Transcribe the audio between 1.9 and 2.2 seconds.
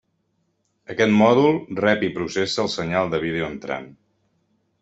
i